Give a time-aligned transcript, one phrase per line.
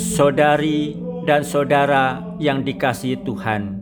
[0.00, 0.96] Saudari
[1.28, 3.76] dan saudara yang dikasihi Tuhan,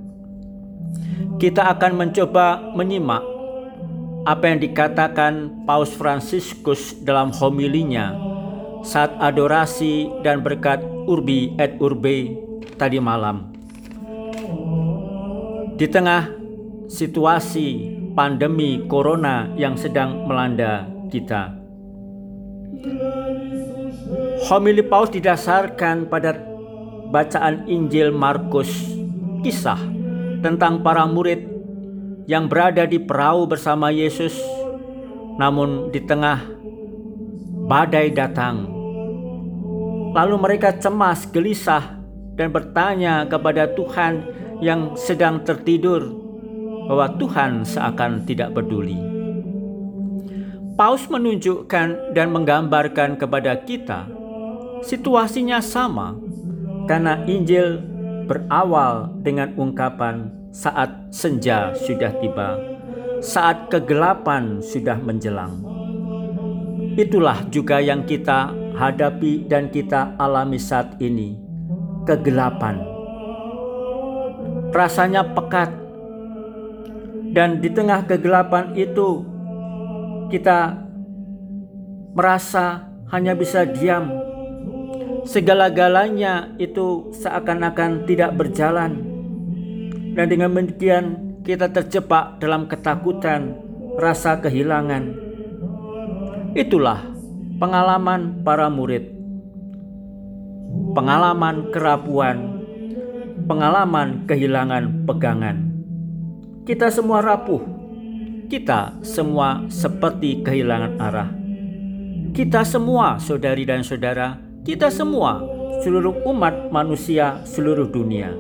[1.39, 3.23] kita akan mencoba menyimak
[4.27, 8.19] apa yang dikatakan Paus Fransiskus dalam homilinya
[8.83, 12.35] saat adorasi dan berkat Urbi et Urbe
[12.75, 13.55] tadi malam.
[15.79, 16.27] Di tengah
[16.91, 21.55] situasi pandemi corona yang sedang melanda kita.
[24.49, 26.37] Homili Paus didasarkan pada
[27.09, 28.71] bacaan Injil Markus,
[29.43, 29.81] kisah
[30.45, 31.45] tentang para murid
[32.29, 34.37] yang berada di perahu bersama Yesus,
[35.41, 36.45] namun di tengah
[37.69, 38.69] badai datang.
[40.13, 42.01] Lalu mereka cemas, gelisah,
[42.39, 44.25] dan bertanya kepada Tuhan
[44.65, 46.07] yang sedang tertidur
[46.89, 49.18] bahwa Tuhan seakan tidak peduli.
[50.79, 54.07] Paus menunjukkan dan menggambarkan kepada kita
[54.87, 56.15] situasinya sama
[56.87, 57.83] karena Injil
[58.31, 62.63] berawal dengan ungkapan saat senja sudah tiba,
[63.19, 65.67] saat kegelapan sudah menjelang.
[66.95, 71.35] Itulah juga yang kita hadapi dan kita alami saat ini,
[72.07, 72.87] kegelapan.
[74.71, 75.75] Rasanya pekat
[77.35, 79.38] dan di tengah kegelapan itu
[80.29, 80.77] kita
[82.13, 84.13] merasa hanya bisa diam.
[85.29, 89.05] Segala-galanya itu seakan-akan tidak berjalan.
[90.17, 93.57] Dan dengan demikian kita terjebak dalam ketakutan,
[94.01, 95.15] rasa kehilangan.
[96.57, 97.07] Itulah
[97.61, 99.15] pengalaman para murid.
[100.97, 102.65] Pengalaman kerapuan,
[103.47, 105.57] pengalaman kehilangan pegangan.
[106.67, 107.78] Kita semua rapuh.
[108.49, 111.29] Kita semua seperti kehilangan arah.
[112.33, 115.45] Kita semua, saudari dan saudara, kita semua,
[115.85, 118.33] seluruh umat manusia seluruh dunia.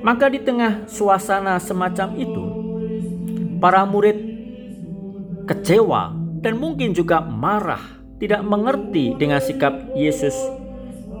[0.00, 2.44] Maka di tengah suasana semacam itu,
[3.60, 4.16] para murid
[5.44, 10.34] kecewa dan mungkin juga marah, tidak mengerti dengan sikap Yesus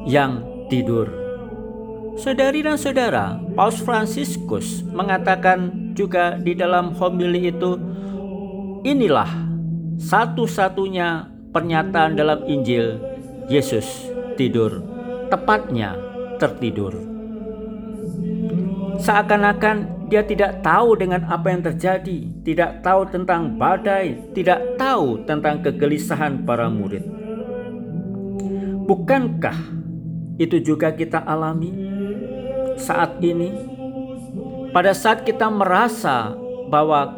[0.08, 0.40] yang
[0.72, 1.04] tidur.
[2.16, 7.78] Saudari dan saudara, Paus Fransiskus mengatakan juga di dalam homili itu,
[8.82, 9.28] inilah
[10.00, 12.98] satu-satunya pernyataan dalam Injil
[13.46, 14.82] Yesus tidur,
[15.28, 15.94] tepatnya
[16.40, 16.96] tertidur.
[19.02, 25.64] Seakan-akan dia tidak tahu dengan apa yang terjadi, tidak tahu tentang badai, tidak tahu tentang
[25.64, 27.02] kegelisahan para murid.
[28.84, 29.56] Bukankah
[30.36, 31.92] itu juga kita alami?
[32.82, 33.52] saat ini,
[34.72, 36.32] pada saat kita merasa
[36.72, 37.12] bahwa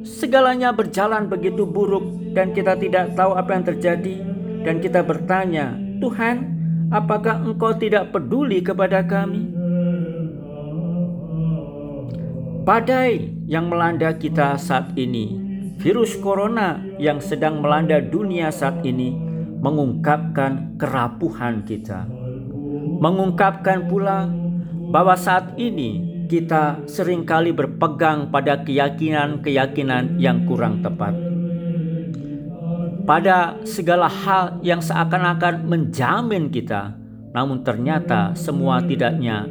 [0.00, 4.16] segalanya berjalan begitu buruk dan kita tidak tahu apa yang terjadi,
[4.64, 6.36] dan kita bertanya, "Tuhan,
[6.88, 9.52] apakah Engkau tidak peduli kepada kami?"
[12.64, 15.36] Badai yang melanda kita saat ini,
[15.80, 19.16] virus corona yang sedang melanda dunia saat ini,
[19.60, 22.08] mengungkapkan kerapuhan kita,
[23.00, 24.28] mengungkapkan pula
[24.92, 31.10] bahwa saat ini kita sering kali berpegang pada keyakinan-keyakinan yang kurang tepat.
[33.02, 36.94] Pada segala hal yang seakan-akan menjamin kita,
[37.34, 39.50] namun ternyata semua tidaknya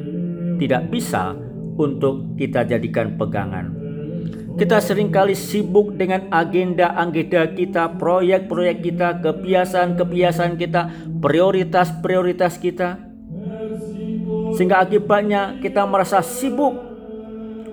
[0.56, 1.36] tidak bisa
[1.76, 3.76] untuk kita jadikan pegangan.
[4.56, 13.09] Kita sering kali sibuk dengan agenda-agenda kita, proyek-proyek kita, kebiasaan-kebiasaan kita, prioritas-prioritas kita
[14.56, 16.74] sehingga akibatnya kita merasa sibuk,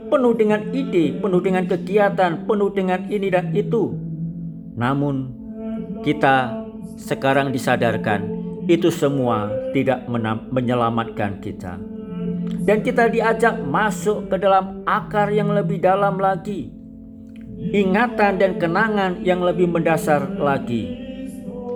[0.06, 3.94] penuh dengan ide, penuh dengan kegiatan, penuh dengan ini dan itu.
[4.76, 5.32] Namun
[6.04, 6.66] kita
[6.96, 8.24] sekarang disadarkan
[8.66, 10.06] itu semua tidak
[10.50, 11.78] menyelamatkan kita.
[12.66, 16.70] Dan kita diajak masuk ke dalam akar yang lebih dalam lagi.
[17.56, 20.92] Ingatan dan kenangan yang lebih mendasar lagi.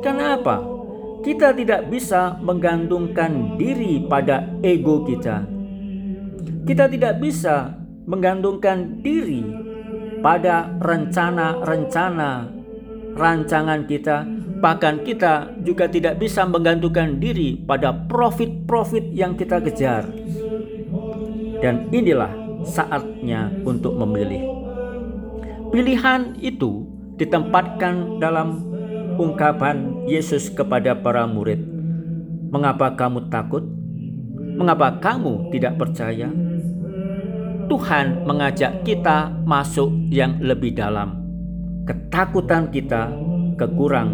[0.02, 0.79] Kenapa?
[1.20, 5.44] Kita tidak bisa menggantungkan diri pada ego kita.
[6.64, 7.76] Kita tidak bisa
[8.08, 9.44] menggantungkan diri
[10.24, 12.60] pada rencana-rencana
[13.16, 14.24] rancangan kita,
[14.62, 20.08] bahkan kita juga tidak bisa menggantungkan diri pada profit-profit yang kita kejar.
[21.60, 22.32] Dan inilah
[22.64, 24.40] saatnya untuk memilih.
[25.70, 26.88] Pilihan itu
[27.20, 28.69] ditempatkan dalam
[29.16, 31.58] ungkapan Yesus kepada para murid,
[32.52, 33.64] "Mengapa kamu takut?
[34.54, 36.28] Mengapa kamu tidak percaya?"
[37.70, 41.22] Tuhan mengajak kita masuk yang lebih dalam.
[41.86, 43.14] Ketakutan kita,
[43.54, 44.10] kekurang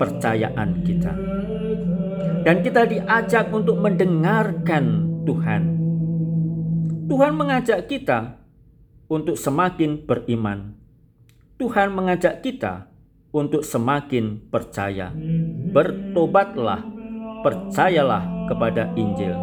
[0.00, 1.12] percayaan kita.
[2.44, 5.62] dan kita diajak untuk mendengarkan Tuhan.
[7.08, 8.36] Tuhan mengajak kita
[9.08, 10.76] untuk semakin beriman.
[11.56, 12.92] Tuhan mengajak kita
[13.34, 15.10] untuk semakin percaya.
[15.74, 16.86] Bertobatlah,
[17.42, 19.34] percayalah kepada Injil.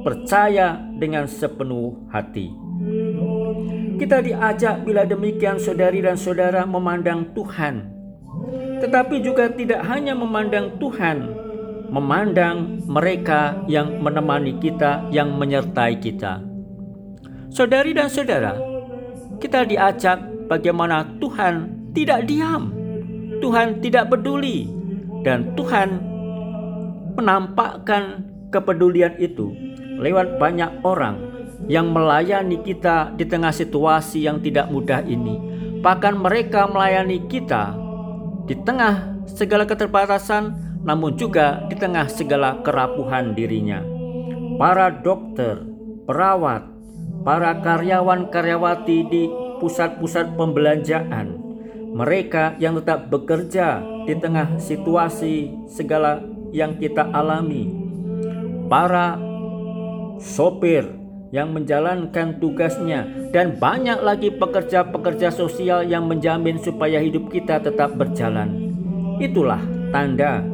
[0.00, 2.48] Percaya dengan sepenuh hati.
[4.00, 7.92] Kita diajak bila demikian saudari dan saudara memandang Tuhan.
[8.80, 11.32] Tetapi juga tidak hanya memandang Tuhan,
[11.88, 16.44] memandang mereka yang menemani kita, yang menyertai kita.
[17.48, 18.52] Saudari dan saudara,
[19.40, 22.68] kita diajak bagaimana Tuhan tidak diam,
[23.40, 24.70] Tuhan tidak peduli,
[25.26, 26.00] dan Tuhan
[27.16, 28.22] menampakkan
[28.52, 29.50] kepedulian itu
[29.96, 31.16] lewat banyak orang
[31.66, 35.40] yang melayani kita di tengah situasi yang tidak mudah ini.
[35.80, 37.74] Bahkan mereka melayani kita
[38.46, 43.82] di tengah segala keterbatasan namun juga di tengah segala kerapuhan dirinya.
[44.56, 45.58] Para dokter,
[46.06, 46.62] perawat,
[47.26, 49.26] para karyawan-karyawati di
[49.58, 51.45] pusat-pusat pembelanjaan,
[51.96, 56.20] mereka yang tetap bekerja di tengah situasi segala
[56.52, 57.72] yang kita alami,
[58.68, 59.16] para
[60.20, 60.84] sopir
[61.32, 68.76] yang menjalankan tugasnya, dan banyak lagi pekerja-pekerja sosial yang menjamin supaya hidup kita tetap berjalan.
[69.16, 70.44] Itulah tanda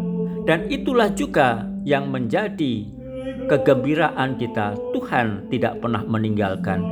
[0.47, 3.02] dan itulah juga yang menjadi
[3.51, 4.75] kegembiraan kita.
[4.95, 6.83] Tuhan tidak pernah meninggalkan.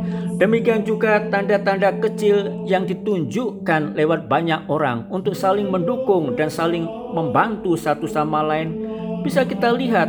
[0.41, 7.76] Demikian juga tanda-tanda kecil yang ditunjukkan lewat banyak orang untuk saling mendukung dan saling membantu
[7.76, 8.88] satu sama lain.
[9.20, 10.08] Bisa kita lihat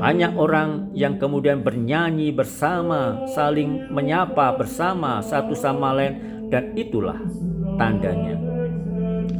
[0.00, 7.20] banyak orang yang kemudian bernyanyi bersama, saling menyapa bersama satu sama lain dan itulah
[7.76, 8.40] tandanya.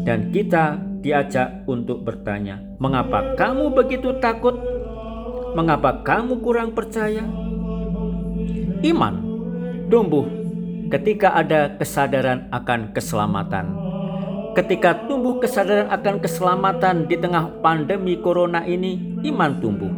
[0.05, 4.80] Dan kita diajak untuk bertanya, "Mengapa kamu begitu takut?
[5.57, 7.23] Mengapa kamu kurang percaya?"
[8.81, 9.15] Iman
[9.91, 10.25] tumbuh
[10.91, 13.77] ketika ada kesadaran akan keselamatan.
[14.57, 19.93] Ketika tumbuh kesadaran akan keselamatan di tengah pandemi corona ini, iman tumbuh.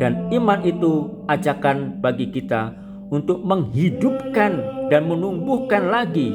[0.00, 2.72] Dan iman itu ajakan bagi kita
[3.12, 4.52] untuk menghidupkan
[4.88, 6.32] dan menumbuhkan lagi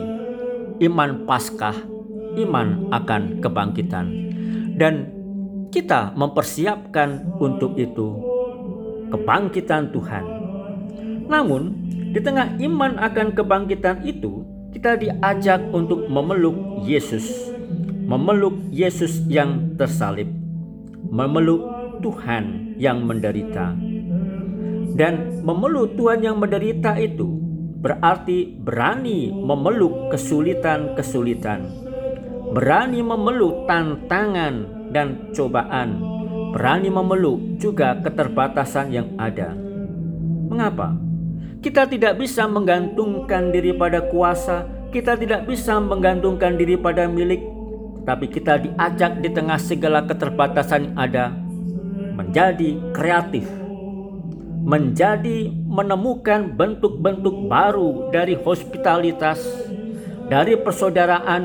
[0.86, 1.74] iman Paskah
[2.36, 4.06] iman akan kebangkitan,
[4.75, 5.14] dan
[5.75, 8.16] kita mempersiapkan untuk itu
[9.12, 10.24] kebangkitan Tuhan.
[11.27, 11.75] Namun,
[12.16, 16.56] di tengah iman akan kebangkitan itu, kita diajak untuk memeluk
[16.88, 17.27] Yesus,
[18.07, 20.31] memeluk Yesus yang tersalib,
[21.12, 21.68] memeluk
[22.00, 23.75] Tuhan yang menderita.
[24.95, 27.36] Dan memeluk Tuhan yang menderita itu
[27.83, 31.86] berarti berani memeluk kesulitan-kesulitan
[32.56, 36.00] berani memeluk tantangan dan cobaan,
[36.56, 39.51] berani memeluk juga keterbatasan yang ada.
[40.47, 40.95] Mengapa?
[41.59, 44.63] Kita tidak bisa menggantungkan diri pada kuasa,
[44.95, 47.44] kita tidak bisa menggantungkan diri pada milik,
[48.07, 51.25] tapi kita diajak di tengah segala keterbatasan yang ada
[52.15, 53.44] menjadi kreatif,
[54.63, 59.44] menjadi menemukan bentuk-bentuk baru dari hospitalitas,
[60.31, 61.44] dari persaudaraan,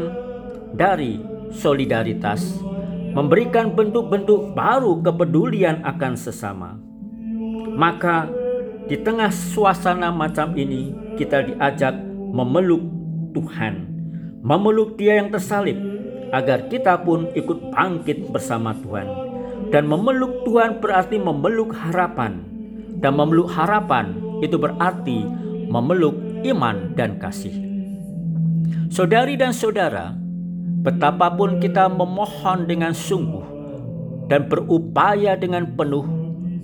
[0.71, 1.19] dari
[1.51, 2.70] solidaritas,
[3.11, 6.79] memberikan bentuk-bentuk baru kepedulian akan sesama.
[7.75, 8.31] Maka
[8.87, 11.95] di tengah suasana macam ini kita diajak
[12.35, 12.83] memeluk
[13.35, 13.87] Tuhan,
[14.43, 15.79] memeluk Dia yang tersalib
[16.31, 19.09] agar kita pun ikut bangkit bersama Tuhan.
[19.71, 22.43] Dan memeluk Tuhan berarti memeluk harapan.
[23.01, 25.25] Dan memeluk harapan itu berarti
[25.71, 27.55] memeluk iman dan kasih.
[28.91, 30.20] Saudari dan saudara,
[30.81, 33.45] Betapapun kita memohon dengan sungguh
[34.33, 36.09] dan berupaya dengan penuh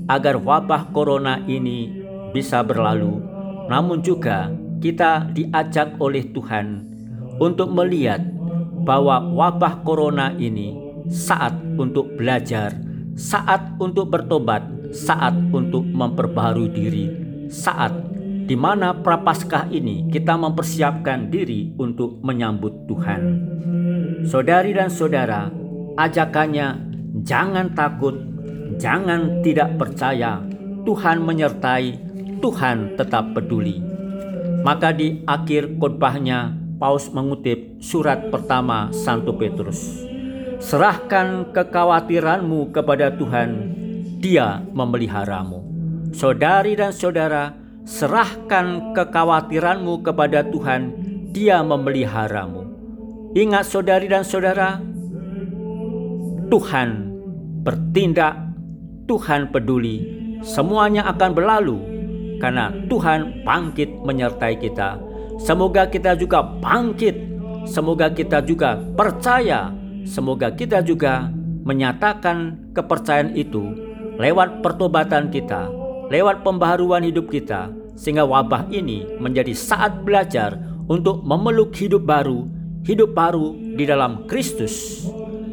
[0.09, 1.93] agar wabah corona ini
[2.33, 3.21] bisa berlalu,
[3.69, 4.49] namun juga
[4.81, 6.89] kita diajak oleh Tuhan
[7.37, 8.25] untuk melihat
[8.89, 10.73] bahwa wabah corona ini
[11.13, 12.73] saat untuk belajar,
[13.21, 14.65] saat untuk bertobat,
[14.97, 17.07] saat untuk memperbaharui diri,
[17.53, 17.93] saat
[18.47, 23.23] di mana prapaskah ini kita mempersiapkan diri untuk menyambut Tuhan.
[24.27, 25.47] Saudari dan saudara,
[25.95, 26.83] ajakannya
[27.23, 28.19] jangan takut,
[28.75, 30.43] jangan tidak percaya.
[30.83, 31.95] Tuhan menyertai,
[32.43, 33.79] Tuhan tetap peduli.
[34.67, 40.05] Maka di akhir khotbahnya Paus mengutip surat pertama Santo Petrus.
[40.59, 43.51] Serahkan kekhawatiranmu kepada Tuhan,
[44.19, 45.63] Dia memeliharamu.
[46.11, 47.55] Saudari dan saudara,
[47.87, 50.83] serahkan kekhawatiranmu kepada Tuhan,
[51.31, 52.66] Dia memeliharamu.
[53.37, 54.81] Ingat saudari dan saudara,
[56.49, 56.89] Tuhan
[57.61, 58.33] bertindak
[59.05, 60.01] Tuhan peduli,
[60.41, 61.77] semuanya akan berlalu
[62.41, 64.97] karena Tuhan bangkit menyertai kita.
[65.37, 67.13] Semoga kita juga bangkit,
[67.69, 69.69] semoga kita juga percaya,
[70.09, 71.29] semoga kita juga
[71.69, 73.69] menyatakan kepercayaan itu
[74.17, 75.69] lewat pertobatan kita,
[76.09, 77.69] lewat pembaharuan hidup kita,
[78.01, 80.57] sehingga wabah ini menjadi saat belajar
[80.89, 82.56] untuk memeluk hidup baru,
[82.87, 85.05] hidup baru di dalam Kristus.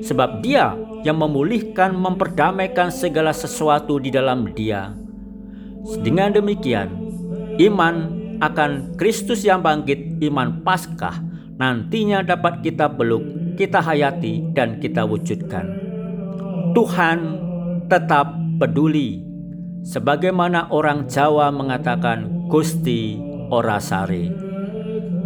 [0.06, 4.94] Sebab dia yang memulihkan, memperdamaikan segala sesuatu di dalam dia.
[6.00, 6.94] Dengan demikian,
[7.60, 7.96] iman
[8.40, 11.20] akan Kristus yang bangkit, iman Paskah,
[11.60, 15.66] nantinya dapat kita peluk, kita hayati, dan kita wujudkan.
[16.72, 17.20] Tuhan
[17.92, 19.24] tetap peduli.
[19.84, 23.20] Sebagaimana orang Jawa mengatakan Gusti
[23.52, 24.32] Orasari.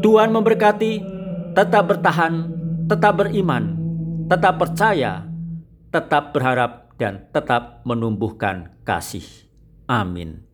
[0.01, 1.16] Tuhan memberkati,
[1.57, 2.53] tetap bertahan,
[2.85, 3.73] tetap beriman,
[4.29, 5.25] tetap percaya,
[5.89, 9.25] tetap berharap, dan tetap menumbuhkan kasih.
[9.89, 10.47] Amin.